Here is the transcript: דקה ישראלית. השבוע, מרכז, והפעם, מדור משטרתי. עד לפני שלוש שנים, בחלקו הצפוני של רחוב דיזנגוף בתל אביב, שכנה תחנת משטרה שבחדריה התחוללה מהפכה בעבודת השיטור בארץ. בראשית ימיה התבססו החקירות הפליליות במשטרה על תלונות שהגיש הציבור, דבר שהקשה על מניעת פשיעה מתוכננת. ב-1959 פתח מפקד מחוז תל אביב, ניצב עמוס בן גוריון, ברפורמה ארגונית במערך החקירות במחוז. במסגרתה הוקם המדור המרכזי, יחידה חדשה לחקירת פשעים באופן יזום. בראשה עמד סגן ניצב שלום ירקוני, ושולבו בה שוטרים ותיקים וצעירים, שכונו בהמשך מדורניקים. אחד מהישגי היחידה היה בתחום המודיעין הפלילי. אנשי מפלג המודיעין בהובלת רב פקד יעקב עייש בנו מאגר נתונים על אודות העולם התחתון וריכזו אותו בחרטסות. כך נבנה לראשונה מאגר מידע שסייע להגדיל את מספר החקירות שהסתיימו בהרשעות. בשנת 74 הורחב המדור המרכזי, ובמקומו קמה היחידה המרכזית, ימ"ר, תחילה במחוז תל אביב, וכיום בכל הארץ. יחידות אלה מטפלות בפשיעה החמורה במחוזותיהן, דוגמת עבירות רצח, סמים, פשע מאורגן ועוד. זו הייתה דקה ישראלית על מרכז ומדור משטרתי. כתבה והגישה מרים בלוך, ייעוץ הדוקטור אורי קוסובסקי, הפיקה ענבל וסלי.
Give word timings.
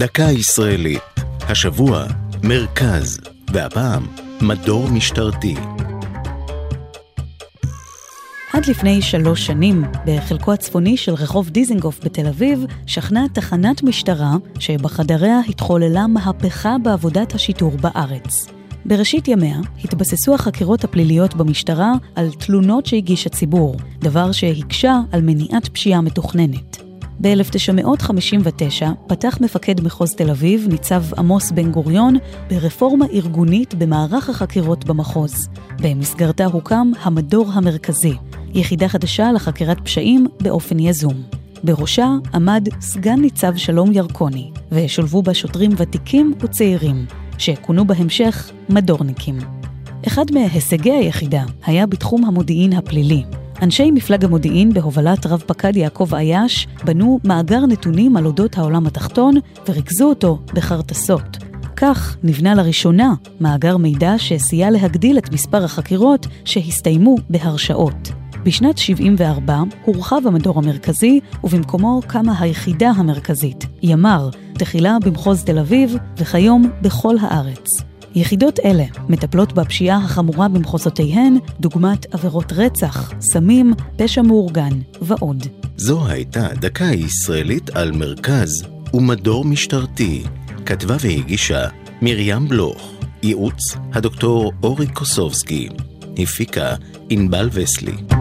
דקה 0.00 0.22
ישראלית. 0.22 1.02
השבוע, 1.40 2.04
מרכז, 2.42 3.20
והפעם, 3.52 4.06
מדור 4.40 4.88
משטרתי. 4.88 5.54
עד 8.52 8.66
לפני 8.66 9.02
שלוש 9.02 9.46
שנים, 9.46 9.84
בחלקו 10.06 10.52
הצפוני 10.52 10.96
של 10.96 11.14
רחוב 11.14 11.50
דיזנגוף 11.50 12.04
בתל 12.04 12.26
אביב, 12.26 12.64
שכנה 12.86 13.26
תחנת 13.32 13.82
משטרה 13.82 14.32
שבחדריה 14.58 15.40
התחוללה 15.48 16.06
מהפכה 16.06 16.76
בעבודת 16.82 17.34
השיטור 17.34 17.76
בארץ. 17.76 18.46
בראשית 18.84 19.28
ימיה 19.28 19.58
התבססו 19.84 20.34
החקירות 20.34 20.84
הפליליות 20.84 21.34
במשטרה 21.34 21.92
על 22.14 22.30
תלונות 22.30 22.86
שהגיש 22.86 23.26
הציבור, 23.26 23.76
דבר 23.98 24.32
שהקשה 24.32 25.00
על 25.12 25.20
מניעת 25.22 25.68
פשיעה 25.68 26.00
מתוכננת. 26.00 26.89
ב-1959 27.20 28.86
פתח 29.06 29.38
מפקד 29.40 29.80
מחוז 29.80 30.14
תל 30.14 30.30
אביב, 30.30 30.66
ניצב 30.70 31.02
עמוס 31.18 31.50
בן 31.50 31.70
גוריון, 31.70 32.16
ברפורמה 32.50 33.06
ארגונית 33.12 33.74
במערך 33.74 34.28
החקירות 34.28 34.84
במחוז. 34.84 35.48
במסגרתה 35.82 36.44
הוקם 36.44 36.92
המדור 37.02 37.50
המרכזי, 37.52 38.14
יחידה 38.54 38.88
חדשה 38.88 39.32
לחקירת 39.32 39.80
פשעים 39.84 40.26
באופן 40.42 40.78
יזום. 40.78 41.22
בראשה 41.64 42.08
עמד 42.34 42.68
סגן 42.80 43.20
ניצב 43.20 43.56
שלום 43.56 43.92
ירקוני, 43.92 44.50
ושולבו 44.72 45.22
בה 45.22 45.34
שוטרים 45.34 45.70
ותיקים 45.76 46.34
וצעירים, 46.40 47.06
שכונו 47.38 47.86
בהמשך 47.86 48.50
מדורניקים. 48.68 49.38
אחד 50.06 50.24
מהישגי 50.32 50.92
היחידה 50.92 51.42
היה 51.66 51.86
בתחום 51.86 52.24
המודיעין 52.24 52.72
הפלילי. 52.72 53.24
אנשי 53.62 53.90
מפלג 53.90 54.24
המודיעין 54.24 54.72
בהובלת 54.72 55.26
רב 55.26 55.42
פקד 55.46 55.76
יעקב 55.76 56.14
עייש 56.14 56.66
בנו 56.84 57.20
מאגר 57.24 57.66
נתונים 57.66 58.16
על 58.16 58.26
אודות 58.26 58.58
העולם 58.58 58.86
התחתון 58.86 59.34
וריכזו 59.68 60.08
אותו 60.08 60.38
בחרטסות. 60.54 61.36
כך 61.76 62.16
נבנה 62.22 62.54
לראשונה 62.54 63.14
מאגר 63.40 63.76
מידע 63.76 64.14
שסייע 64.18 64.70
להגדיל 64.70 65.18
את 65.18 65.32
מספר 65.32 65.64
החקירות 65.64 66.26
שהסתיימו 66.44 67.16
בהרשעות. 67.30 68.10
בשנת 68.44 68.78
74 68.78 69.62
הורחב 69.84 70.20
המדור 70.26 70.58
המרכזי, 70.58 71.20
ובמקומו 71.44 72.00
קמה 72.06 72.40
היחידה 72.40 72.90
המרכזית, 72.90 73.66
ימ"ר, 73.82 74.30
תחילה 74.54 74.96
במחוז 75.04 75.44
תל 75.44 75.58
אביב, 75.58 75.96
וכיום 76.18 76.70
בכל 76.82 77.16
הארץ. 77.20 77.89
יחידות 78.14 78.60
אלה 78.64 78.84
מטפלות 79.08 79.52
בפשיעה 79.52 79.96
החמורה 80.04 80.48
במחוזותיהן, 80.48 81.36
דוגמת 81.60 82.14
עבירות 82.14 82.52
רצח, 82.52 83.12
סמים, 83.20 83.72
פשע 83.96 84.22
מאורגן 84.22 84.80
ועוד. 85.02 85.46
זו 85.76 86.06
הייתה 86.06 86.48
דקה 86.54 86.84
ישראלית 86.84 87.70
על 87.70 87.92
מרכז 87.92 88.64
ומדור 88.94 89.44
משטרתי. 89.44 90.22
כתבה 90.66 90.96
והגישה 91.00 91.68
מרים 92.02 92.48
בלוך, 92.48 92.92
ייעוץ 93.22 93.76
הדוקטור 93.92 94.52
אורי 94.62 94.86
קוסובסקי, 94.86 95.68
הפיקה 96.18 96.74
ענבל 97.10 97.48
וסלי. 97.52 98.19